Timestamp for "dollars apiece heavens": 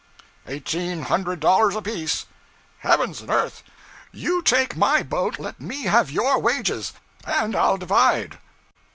1.39-3.21